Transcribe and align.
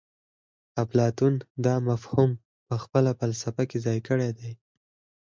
اپلاتون 0.83 1.33
دا 1.65 1.75
مفهوم 1.89 2.29
په 2.67 2.75
خپله 2.83 3.11
فلسفه 3.19 3.63
کې 3.69 3.77
ځای 3.85 3.99
کړی 4.07 4.31
دی 4.39 4.51